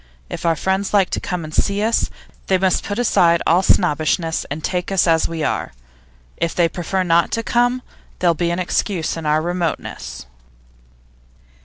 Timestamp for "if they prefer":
6.37-7.03